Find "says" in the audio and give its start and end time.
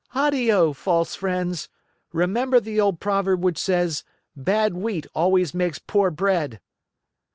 3.59-4.03